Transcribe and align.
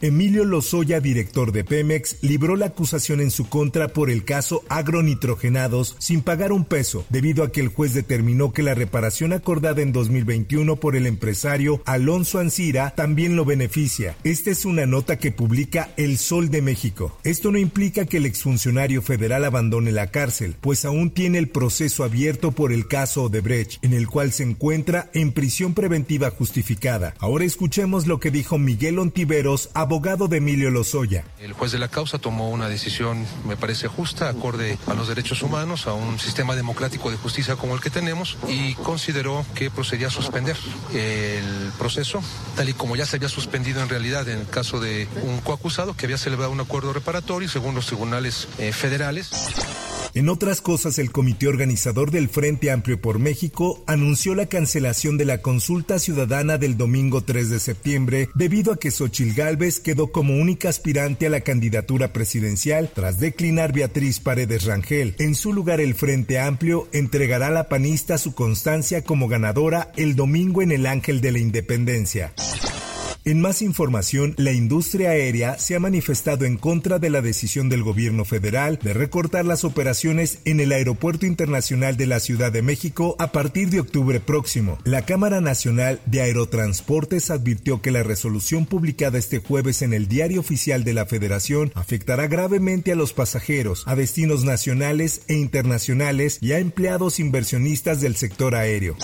Emilio 0.00 0.44
Lozoya, 0.44 1.00
director 1.00 1.50
de 1.50 1.64
Pemex, 1.64 2.18
libró 2.22 2.54
la 2.54 2.66
acusación 2.66 3.20
en 3.20 3.32
su 3.32 3.48
contra 3.48 3.88
por 3.88 4.10
el 4.10 4.24
caso 4.24 4.62
agronitrogenados 4.68 5.96
sin 5.98 6.22
pagar 6.22 6.52
un 6.52 6.64
peso, 6.64 7.04
debido 7.10 7.42
a 7.42 7.50
que 7.50 7.60
el 7.60 7.68
juez 7.68 7.94
determinó 7.94 8.52
que 8.52 8.62
la 8.62 8.74
reparación 8.74 9.32
acordada 9.32 9.82
en 9.82 9.92
2021 9.92 10.76
por 10.76 10.94
el 10.94 11.06
empresario 11.06 11.82
Alonso 11.84 12.38
Ancira 12.38 12.90
también 12.94 13.34
lo 13.34 13.44
beneficia. 13.44 14.16
Esta 14.22 14.50
es 14.50 14.64
una 14.64 14.86
nota 14.86 15.18
que 15.18 15.32
publica 15.32 15.90
El 15.96 16.18
Sol 16.18 16.48
de 16.50 16.62
México. 16.62 17.18
Esto 17.24 17.50
no 17.50 17.58
implica 17.58 18.06
que 18.06 18.18
el 18.18 18.26
exfuncionario 18.26 19.02
federal 19.02 19.44
abandone 19.44 19.90
la 19.90 20.12
cárcel, 20.12 20.54
pues 20.60 20.84
aún 20.84 21.10
tiene 21.10 21.38
el 21.38 21.48
proceso 21.48 22.04
abierto 22.04 22.52
por 22.52 22.72
el 22.72 22.86
caso 22.86 23.24
Odebrecht, 23.24 23.84
en 23.84 23.94
el 23.94 24.06
cual 24.06 24.32
se 24.32 24.44
encuentra 24.44 25.10
en 25.12 25.32
prisión 25.32 25.74
preventiva 25.74 26.30
justificada. 26.30 27.14
Ahora 27.18 27.44
escuchemos 27.44 28.06
lo 28.06 28.20
que 28.20 28.30
dijo 28.30 28.58
Miguel 28.58 28.98
Ontiveros, 28.98 29.70
abogado 29.88 30.28
de 30.28 30.36
Emilio 30.36 30.70
Lozoya. 30.70 31.24
El 31.40 31.54
juez 31.54 31.72
de 31.72 31.78
la 31.78 31.88
causa 31.88 32.18
tomó 32.18 32.50
una 32.50 32.68
decisión, 32.68 33.24
me 33.46 33.56
parece 33.56 33.88
justa, 33.88 34.28
acorde 34.28 34.76
a 34.86 34.92
los 34.92 35.08
derechos 35.08 35.42
humanos, 35.42 35.86
a 35.86 35.94
un 35.94 36.18
sistema 36.18 36.54
democrático 36.54 37.10
de 37.10 37.16
justicia 37.16 37.56
como 37.56 37.74
el 37.74 37.80
que 37.80 37.88
tenemos, 37.88 38.36
y 38.48 38.74
consideró 38.74 39.46
que 39.54 39.70
procedía 39.70 40.08
a 40.08 40.10
suspender 40.10 40.58
el 40.92 41.72
proceso, 41.78 42.22
tal 42.54 42.68
y 42.68 42.74
como 42.74 42.96
ya 42.96 43.06
se 43.06 43.16
había 43.16 43.30
suspendido 43.30 43.80
en 43.80 43.88
realidad 43.88 44.28
en 44.28 44.40
el 44.40 44.46
caso 44.46 44.78
de 44.78 45.08
un 45.22 45.40
coacusado 45.40 45.96
que 45.96 46.04
había 46.04 46.18
celebrado 46.18 46.52
un 46.52 46.60
acuerdo 46.60 46.92
reparatorio 46.92 47.48
según 47.48 47.74
los 47.74 47.86
tribunales 47.86 48.46
eh, 48.58 48.72
federales. 48.72 49.30
En 50.18 50.28
otras 50.28 50.60
cosas, 50.60 50.98
el 50.98 51.12
comité 51.12 51.46
organizador 51.46 52.10
del 52.10 52.28
Frente 52.28 52.72
Amplio 52.72 53.00
por 53.00 53.20
México 53.20 53.84
anunció 53.86 54.34
la 54.34 54.46
cancelación 54.46 55.16
de 55.16 55.24
la 55.24 55.42
consulta 55.42 56.00
ciudadana 56.00 56.58
del 56.58 56.76
domingo 56.76 57.20
3 57.20 57.50
de 57.50 57.60
septiembre 57.60 58.28
debido 58.34 58.72
a 58.72 58.80
que 58.80 58.90
Xochil 58.90 59.32
Gálvez 59.32 59.78
quedó 59.78 60.10
como 60.10 60.34
única 60.34 60.70
aspirante 60.70 61.28
a 61.28 61.30
la 61.30 61.42
candidatura 61.42 62.12
presidencial 62.12 62.90
tras 62.92 63.20
declinar 63.20 63.72
Beatriz 63.72 64.18
Paredes 64.18 64.64
Rangel. 64.64 65.14
En 65.20 65.36
su 65.36 65.52
lugar, 65.52 65.80
el 65.80 65.94
Frente 65.94 66.40
Amplio 66.40 66.88
entregará 66.90 67.46
a 67.46 67.52
la 67.52 67.68
panista 67.68 68.18
su 68.18 68.34
constancia 68.34 69.04
como 69.04 69.28
ganadora 69.28 69.92
el 69.96 70.16
domingo 70.16 70.62
en 70.62 70.72
el 70.72 70.86
Ángel 70.86 71.20
de 71.20 71.30
la 71.30 71.38
Independencia. 71.38 72.32
En 73.28 73.42
más 73.42 73.60
información, 73.60 74.32
la 74.38 74.52
industria 74.52 75.10
aérea 75.10 75.58
se 75.58 75.76
ha 75.76 75.80
manifestado 75.80 76.46
en 76.46 76.56
contra 76.56 76.98
de 76.98 77.10
la 77.10 77.20
decisión 77.20 77.68
del 77.68 77.82
gobierno 77.82 78.24
federal 78.24 78.78
de 78.82 78.94
recortar 78.94 79.44
las 79.44 79.64
operaciones 79.64 80.38
en 80.46 80.60
el 80.60 80.72
Aeropuerto 80.72 81.26
Internacional 81.26 81.98
de 81.98 82.06
la 82.06 82.20
Ciudad 82.20 82.50
de 82.50 82.62
México 82.62 83.16
a 83.18 83.30
partir 83.30 83.68
de 83.68 83.80
octubre 83.80 84.18
próximo. 84.18 84.78
La 84.84 85.04
Cámara 85.04 85.42
Nacional 85.42 86.00
de 86.06 86.22
Aerotransportes 86.22 87.30
advirtió 87.30 87.82
que 87.82 87.90
la 87.90 88.02
resolución 88.02 88.64
publicada 88.64 89.18
este 89.18 89.40
jueves 89.40 89.82
en 89.82 89.92
el 89.92 90.08
Diario 90.08 90.40
Oficial 90.40 90.82
de 90.82 90.94
la 90.94 91.04
Federación 91.04 91.70
afectará 91.74 92.28
gravemente 92.28 92.92
a 92.92 92.96
los 92.96 93.12
pasajeros, 93.12 93.82
a 93.86 93.94
destinos 93.94 94.44
nacionales 94.44 95.20
e 95.28 95.34
internacionales 95.34 96.38
y 96.40 96.52
a 96.52 96.60
empleados 96.60 97.20
inversionistas 97.20 98.00
del 98.00 98.16
sector 98.16 98.54
aéreo. 98.54 98.96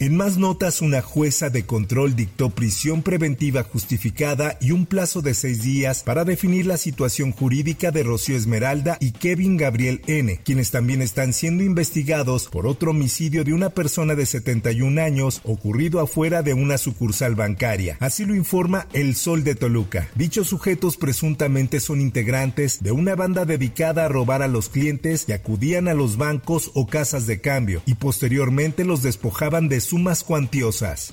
En 0.00 0.16
más 0.16 0.38
notas, 0.38 0.80
una 0.80 1.02
jueza 1.02 1.50
de 1.50 1.66
control 1.66 2.14
dictó 2.14 2.50
prisión 2.50 3.02
preventiva 3.02 3.64
justificada 3.64 4.56
y 4.60 4.70
un 4.70 4.86
plazo 4.86 5.22
de 5.22 5.34
seis 5.34 5.64
días 5.64 6.04
para 6.04 6.24
definir 6.24 6.66
la 6.66 6.76
situación 6.76 7.32
jurídica 7.32 7.90
de 7.90 8.04
Rocío 8.04 8.36
Esmeralda 8.36 8.96
y 9.00 9.10
Kevin 9.10 9.56
Gabriel 9.56 10.00
N., 10.06 10.38
quienes 10.44 10.70
también 10.70 11.02
están 11.02 11.32
siendo 11.32 11.64
investigados 11.64 12.46
por 12.46 12.68
otro 12.68 12.92
homicidio 12.92 13.42
de 13.42 13.52
una 13.52 13.70
persona 13.70 14.14
de 14.14 14.24
71 14.24 15.02
años 15.02 15.40
ocurrido 15.42 15.98
afuera 15.98 16.44
de 16.44 16.54
una 16.54 16.78
sucursal 16.78 17.34
bancaria. 17.34 17.96
Así 17.98 18.24
lo 18.24 18.36
informa 18.36 18.86
El 18.92 19.16
Sol 19.16 19.42
de 19.42 19.56
Toluca. 19.56 20.06
Dichos 20.14 20.46
sujetos 20.46 20.96
presuntamente 20.96 21.80
son 21.80 22.00
integrantes 22.00 22.84
de 22.84 22.92
una 22.92 23.16
banda 23.16 23.44
dedicada 23.46 24.04
a 24.04 24.08
robar 24.08 24.42
a 24.42 24.48
los 24.48 24.68
clientes 24.68 25.24
que 25.24 25.34
acudían 25.34 25.88
a 25.88 25.94
los 25.94 26.16
bancos 26.18 26.70
o 26.74 26.86
casas 26.86 27.26
de 27.26 27.40
cambio 27.40 27.82
y 27.84 27.94
posteriormente 27.94 28.84
los 28.84 29.02
despojaban 29.02 29.68
de 29.68 29.87
sumas 29.88 30.22
cuantiosas. 30.22 31.10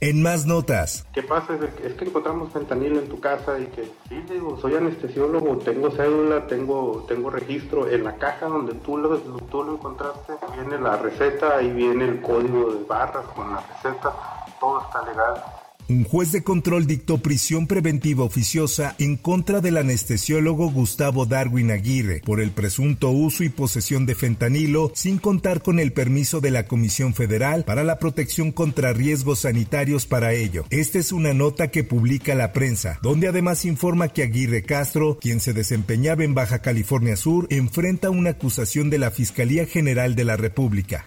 En 0.00 0.22
más 0.22 0.44
notas. 0.44 1.06
¿Qué 1.14 1.22
pasa? 1.22 1.58
Es 1.82 1.94
que 1.94 2.04
encontramos 2.04 2.52
fentanilo 2.52 3.00
en 3.00 3.08
tu 3.08 3.18
casa 3.18 3.58
y 3.58 3.64
que, 3.66 3.84
sí, 4.08 4.22
digo, 4.28 4.58
soy 4.60 4.74
anestesiólogo, 4.74 5.56
tengo 5.58 5.90
cédula, 5.90 6.46
tengo, 6.46 7.06
tengo 7.08 7.30
registro. 7.30 7.88
En 7.88 8.04
la 8.04 8.16
caja 8.16 8.46
donde 8.46 8.74
tú 8.74 8.98
lo, 8.98 9.16
tú 9.18 9.64
lo 9.64 9.72
encontraste, 9.72 10.34
viene 10.54 10.78
la 10.78 10.98
receta, 10.98 11.56
ahí 11.56 11.72
viene 11.72 12.04
el 12.04 12.20
código 12.20 12.70
de 12.72 12.84
barras 12.84 13.24
con 13.34 13.50
la 13.50 13.62
receta, 13.62 14.12
todo 14.60 14.82
está 14.82 15.02
legal. 15.06 15.42
Un 15.88 16.02
juez 16.02 16.32
de 16.32 16.42
control 16.42 16.88
dictó 16.88 17.18
prisión 17.18 17.68
preventiva 17.68 18.24
oficiosa 18.24 18.96
en 18.98 19.16
contra 19.16 19.60
del 19.60 19.76
anestesiólogo 19.76 20.68
Gustavo 20.72 21.26
Darwin 21.26 21.70
Aguirre 21.70 22.22
por 22.24 22.40
el 22.40 22.50
presunto 22.50 23.10
uso 23.10 23.44
y 23.44 23.50
posesión 23.50 24.04
de 24.04 24.16
fentanilo 24.16 24.90
sin 24.96 25.18
contar 25.18 25.62
con 25.62 25.78
el 25.78 25.92
permiso 25.92 26.40
de 26.40 26.50
la 26.50 26.66
Comisión 26.66 27.14
Federal 27.14 27.62
para 27.62 27.84
la 27.84 28.00
protección 28.00 28.50
contra 28.50 28.92
riesgos 28.92 29.40
sanitarios 29.40 30.06
para 30.06 30.32
ello. 30.32 30.64
Esta 30.70 30.98
es 30.98 31.12
una 31.12 31.32
nota 31.34 31.70
que 31.70 31.84
publica 31.84 32.34
la 32.34 32.52
prensa, 32.52 32.98
donde 33.00 33.28
además 33.28 33.64
informa 33.64 34.08
que 34.08 34.24
Aguirre 34.24 34.64
Castro, 34.64 35.18
quien 35.20 35.38
se 35.38 35.52
desempeñaba 35.52 36.24
en 36.24 36.34
Baja 36.34 36.62
California 36.62 37.16
Sur, 37.16 37.46
enfrenta 37.50 38.10
una 38.10 38.30
acusación 38.30 38.90
de 38.90 38.98
la 38.98 39.12
Fiscalía 39.12 39.66
General 39.66 40.16
de 40.16 40.24
la 40.24 40.36
República. 40.36 41.04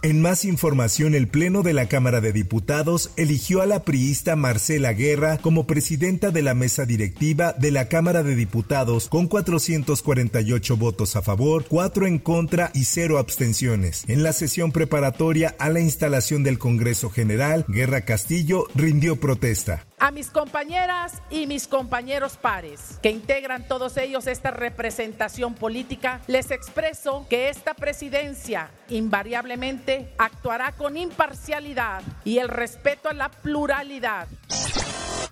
En 0.00 0.22
más 0.22 0.44
información, 0.44 1.16
el 1.16 1.26
Pleno 1.26 1.64
de 1.64 1.72
la 1.72 1.88
Cámara 1.88 2.20
de 2.20 2.32
Diputados 2.32 3.10
eligió 3.16 3.62
a 3.62 3.66
la 3.66 3.82
priista 3.82 4.36
Marcela 4.36 4.92
Guerra 4.92 5.38
como 5.38 5.66
presidenta 5.66 6.30
de 6.30 6.40
la 6.40 6.54
mesa 6.54 6.86
directiva 6.86 7.52
de 7.54 7.72
la 7.72 7.88
Cámara 7.88 8.22
de 8.22 8.36
Diputados 8.36 9.08
con 9.08 9.26
448 9.26 10.76
votos 10.76 11.16
a 11.16 11.22
favor, 11.22 11.64
4 11.68 12.06
en 12.06 12.18
contra 12.20 12.70
y 12.74 12.84
0 12.84 13.18
abstenciones. 13.18 14.04
En 14.06 14.22
la 14.22 14.32
sesión 14.32 14.70
preparatoria 14.70 15.56
a 15.58 15.68
la 15.68 15.80
instalación 15.80 16.44
del 16.44 16.60
Congreso 16.60 17.10
General, 17.10 17.64
Guerra 17.66 18.02
Castillo 18.02 18.68
rindió 18.76 19.16
protesta. 19.16 19.87
A 20.00 20.12
mis 20.12 20.30
compañeras 20.30 21.20
y 21.28 21.48
mis 21.48 21.66
compañeros 21.66 22.36
pares, 22.36 23.00
que 23.02 23.10
integran 23.10 23.66
todos 23.66 23.96
ellos 23.96 24.28
esta 24.28 24.52
representación 24.52 25.54
política, 25.54 26.20
les 26.28 26.52
expreso 26.52 27.26
que 27.28 27.48
esta 27.48 27.74
presidencia 27.74 28.70
invariablemente 28.88 30.14
actuará 30.16 30.70
con 30.70 30.96
imparcialidad 30.96 32.02
y 32.24 32.38
el 32.38 32.48
respeto 32.48 33.08
a 33.08 33.12
la 33.12 33.28
pluralidad. 33.28 34.28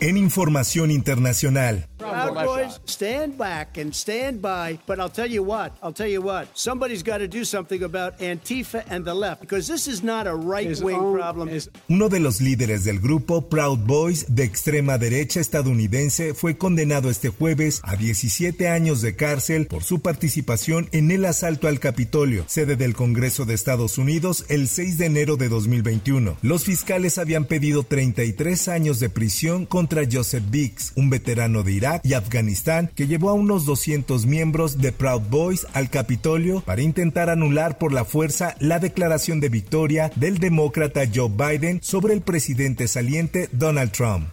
En 0.01 0.17
información 0.17 0.91
internacional. 0.91 1.89
Proud 1.99 2.35
Boys, 2.35 2.81
stand 2.85 3.37
back 3.39 3.79
and 3.79 3.95
stand 3.95 4.41
by. 4.43 4.79
But 4.87 4.99
I'll 5.01 5.11
tell 5.11 5.27
you 5.27 5.43
what, 5.43 5.73
I'll 5.83 5.95
tell 5.95 6.09
you 6.09 6.21
what, 6.23 6.47
somebody's 6.55 7.03
got 7.03 7.19
to 7.19 7.29
do 7.29 7.45
something 7.45 7.83
about 7.83 8.19
Antifa 8.19 8.85
and 8.89 9.05
the 9.05 9.15
left 9.15 9.41
because 9.41 9.67
this 9.67 9.89
is 9.89 10.03
not 10.03 10.27
a 10.27 10.35
right 10.35 10.79
wing 10.81 11.15
problem. 11.15 11.49
Uno 11.89 12.09
de 12.09 12.21
los 12.21 12.41
líderes 12.41 12.85
del 12.85 13.01
grupo 13.01 13.49
Proud 13.49 13.79
Boys 13.87 14.27
de 14.29 14.45
extrema 14.45 14.99
derecha 14.99 15.41
estadounidense 15.41 16.35
fue 16.35 16.57
condenado 16.59 17.11
este 17.11 17.31
jueves 17.31 17.81
a 17.83 17.97
17 17.97 18.69
años 18.69 19.01
de 19.01 19.17
cárcel 19.17 19.67
por 19.67 19.83
su 19.83 20.01
participación 20.01 20.89
en 20.93 21.11
el 21.11 21.25
asalto 21.25 21.69
al 21.69 21.81
Capitolio, 21.81 22.45
sede 22.47 22.77
del 22.77 22.95
Congreso 22.95 23.45
de 23.45 23.55
Estados 23.55 23.99
Unidos, 23.99 24.45
el 24.49 24.69
6 24.69 24.99
de 24.99 25.07
enero 25.07 25.37
de 25.37 25.49
2021. 25.49 26.37
Los 26.43 26.65
fiscales 26.65 27.19
habían 27.19 27.47
pedido 27.47 27.83
33 27.85 28.69
años 28.69 29.01
de 29.01 29.09
prisión 29.09 29.67
contra 29.87 30.03
Joseph 30.11 30.43
Biggs, 30.51 30.93
un 30.97 31.11
veterano 31.11 31.63
de 31.63 31.71
Irak 31.71 32.01
y 32.05 32.15
Afganistán 32.15 32.91
que 32.97 33.07
llevó 33.07 33.31
a 33.31 33.35
unos 33.35 33.67
200 33.67 34.27
miembros 34.27 34.79
de 34.79 34.91
Proud 34.91 35.23
Boys 35.31 35.65
al 35.75 35.91
Capitolio 35.91 36.61
para 36.63 36.83
intentar 36.83 37.31
anular 37.31 37.79
por 37.79 37.93
la 37.93 38.05
fuerza 38.05 38.57
la 38.59 38.81
declaración 38.81 39.39
de 39.39 39.49
victoria 39.49 40.11
del 40.17 40.39
demócrata 40.39 41.03
Joe 41.15 41.31
Biden 41.31 41.79
sobre 41.85 42.15
el 42.15 42.23
presidente 42.23 42.89
saliente 42.89 43.49
Donald 43.53 43.93
Trump. 43.93 44.27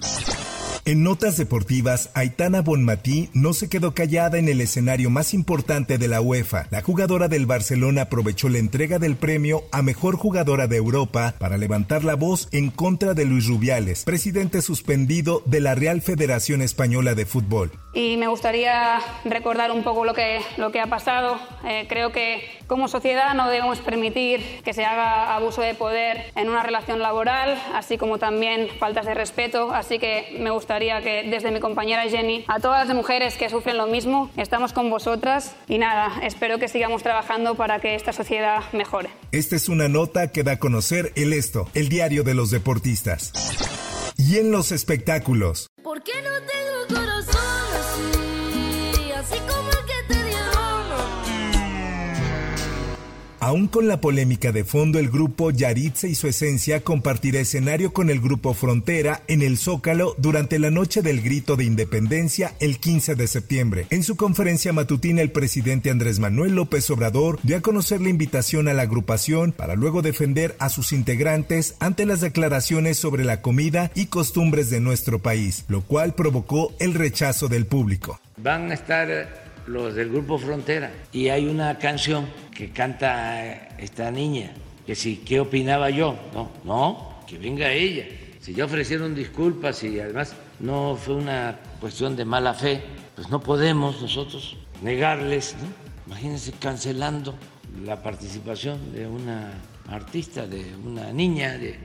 En 0.85 1.01
notas 1.01 1.37
deportivas, 1.37 2.09
Aitana 2.13 2.61
Bonmatí 2.61 3.29
no 3.33 3.53
se 3.53 3.69
quedó 3.69 3.93
callada 3.93 4.37
en 4.37 4.49
el 4.49 4.59
escenario 4.59 5.09
más 5.09 5.33
importante 5.33 5.97
de 5.97 6.09
la 6.09 6.19
UEFA. 6.19 6.67
La 6.71 6.81
jugadora 6.81 7.29
del 7.29 7.45
Barcelona 7.45 8.01
aprovechó 8.01 8.49
la 8.49 8.57
entrega 8.57 8.99
del 8.99 9.15
premio 9.15 9.63
a 9.71 9.81
mejor 9.81 10.17
jugadora 10.17 10.67
de 10.67 10.75
Europa 10.75 11.35
para 11.39 11.57
levantar 11.57 12.03
la 12.03 12.15
voz 12.15 12.49
en 12.51 12.69
contra 12.69 13.13
de 13.13 13.23
Luis 13.23 13.47
Rubiales, 13.47 14.03
presidente 14.03 14.61
suspendido 14.61 15.41
de 15.45 15.61
la 15.61 15.73
Real 15.73 16.01
Federación 16.01 16.61
Española 16.61 17.15
de 17.15 17.25
Fútbol. 17.25 17.71
Y 17.93 18.17
me 18.17 18.27
gustaría 18.27 18.99
recordar 19.23 19.71
un 19.71 19.83
poco 19.83 20.03
lo 20.03 20.13
que, 20.13 20.41
lo 20.57 20.71
que 20.71 20.79
ha 20.79 20.87
pasado. 20.87 21.39
Eh, 21.63 21.85
creo 21.87 22.11
que 22.11 22.43
como 22.65 22.87
sociedad 22.87 23.33
no 23.35 23.47
debemos 23.49 23.79
permitir 23.79 24.61
que 24.63 24.73
se 24.73 24.83
haga 24.83 25.35
abuso 25.35 25.61
de 25.61 25.75
poder 25.75 26.31
en 26.35 26.49
una 26.49 26.63
relación 26.63 26.99
laboral, 26.99 27.61
así 27.73 27.99
como 27.99 28.17
también 28.17 28.67
faltas 28.79 29.05
de 29.05 29.13
respeto. 29.13 29.71
Así 29.73 29.99
que 29.99 30.37
me 30.39 30.49
gustaría 30.49 31.01
que 31.01 31.23
desde 31.29 31.51
mi 31.51 31.59
compañera 31.59 32.03
Jenny, 32.09 32.45
a 32.47 32.59
todas 32.59 32.87
las 32.87 32.95
mujeres 32.95 33.35
que 33.37 33.49
sufren 33.49 33.77
lo 33.77 33.85
mismo, 33.85 34.31
estamos 34.37 34.73
con 34.73 34.89
vosotras 34.89 35.55
y 35.67 35.77
nada, 35.77 36.19
espero 36.23 36.57
que 36.57 36.67
sigamos 36.67 37.03
trabajando 37.03 37.55
para 37.55 37.79
que 37.79 37.93
esta 37.93 38.11
sociedad 38.11 38.63
mejore. 38.71 39.09
Esta 39.31 39.55
es 39.55 39.69
una 39.69 39.87
nota 39.87 40.31
que 40.31 40.43
da 40.43 40.53
a 40.53 40.59
conocer 40.59 41.11
el 41.15 41.33
Esto, 41.33 41.69
el 41.75 41.89
diario 41.89 42.23
de 42.23 42.33
los 42.33 42.49
deportistas. 42.49 43.33
Y 44.17 44.37
en 44.37 44.51
los 44.51 44.71
espectáculos. 44.71 45.67
¿Por 45.83 46.01
qué 46.03 46.13
no 46.21 46.31
tengo 46.47 46.72
Aún 53.43 53.67
con 53.67 53.89
la 53.89 53.99
polémica 53.99 54.53
de 54.53 54.63
fondo, 54.63 54.99
el 54.99 55.09
grupo 55.09 55.51
Yaritza 55.51 56.07
y 56.07 56.15
su 56.15 56.29
esencia 56.29 56.79
compartirá 56.79 57.41
escenario 57.41 57.91
con 57.91 58.09
el 58.09 58.21
grupo 58.21 58.53
Frontera 58.53 59.21
en 59.27 59.41
el 59.41 59.57
Zócalo 59.57 60.15
durante 60.17 60.59
la 60.59 60.71
noche 60.71 61.01
del 61.01 61.21
grito 61.21 61.57
de 61.57 61.65
independencia 61.65 62.55
el 62.61 62.79
15 62.79 63.15
de 63.15 63.27
septiembre. 63.27 63.85
En 63.89 64.03
su 64.03 64.15
conferencia 64.15 64.71
matutina, 64.71 65.21
el 65.21 65.31
presidente 65.31 65.89
Andrés 65.89 66.19
Manuel 66.19 66.55
López 66.55 66.89
Obrador 66.89 67.37
dio 67.43 67.57
a 67.57 67.61
conocer 67.61 67.99
la 67.99 68.07
invitación 68.07 68.69
a 68.69 68.73
la 68.73 68.83
agrupación 68.83 69.51
para 69.51 69.75
luego 69.75 70.01
defender 70.01 70.55
a 70.59 70.69
sus 70.69 70.93
integrantes 70.93 71.75
ante 71.81 72.05
las 72.05 72.21
declaraciones 72.21 72.97
sobre 72.97 73.25
la 73.25 73.41
comida 73.41 73.91
y 73.93 74.05
costumbres 74.05 74.69
de 74.69 74.79
nuestro 74.79 75.19
país, 75.19 75.65
lo 75.67 75.81
cual 75.81 76.15
provocó 76.15 76.71
el 76.79 76.93
rechazo 76.93 77.49
del 77.49 77.65
público. 77.65 78.21
Van 78.37 78.71
a 78.71 78.75
estar 78.75 79.43
los 79.67 79.95
del 79.95 80.09
grupo 80.11 80.37
Frontera 80.37 80.93
y 81.11 81.27
hay 81.27 81.45
una 81.45 81.77
canción 81.77 82.27
que 82.53 82.71
canta 82.71 83.69
esta 83.77 84.11
niña 84.11 84.53
que 84.85 84.95
si 84.95 85.17
qué 85.17 85.39
opinaba 85.39 85.89
yo 85.89 86.15
no 86.33 86.51
no 86.63 87.13
que 87.27 87.37
venga 87.37 87.71
ella 87.71 88.05
si 88.41 88.53
ya 88.53 88.65
ofrecieron 88.65 89.15
disculpas 89.15 89.83
y 89.83 89.99
además 89.99 90.35
no 90.59 90.95
fue 90.95 91.15
una 91.15 91.59
cuestión 91.79 92.15
de 92.15 92.25
mala 92.25 92.53
fe 92.53 92.81
pues 93.15 93.29
no 93.29 93.41
podemos 93.41 94.01
nosotros 94.01 94.57
negarles 94.81 95.55
¿no? 95.61 95.67
imagínense 96.07 96.51
cancelando 96.59 97.33
la 97.83 98.01
participación 98.03 98.93
de 98.93 99.07
una 99.07 99.51
artista 99.89 100.45
de 100.47 100.65
una 100.85 101.11
niña 101.11 101.57
de 101.57 101.79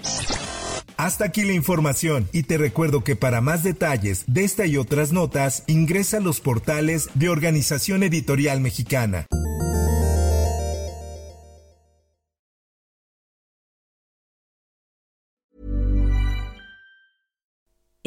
Hasta 0.97 1.25
aquí 1.25 1.43
la 1.43 1.53
información 1.53 2.29
y 2.33 2.43
te 2.45 2.59
recuerdo 2.59 3.05
que 3.05 3.17
para 3.17 3.41
más 3.41 3.63
detalles 3.63 4.25
de 4.27 4.45
esta 4.45 4.67
y 4.67 4.77
otras 4.77 5.13
notas 5.13 5.65
ingresa 5.67 6.19
a 6.19 6.21
los 6.21 6.41
portales 6.41 7.09
de 7.15 7.29
Organización 7.29 8.03
Editorial 8.03 8.61
Mexicana. 8.61 9.27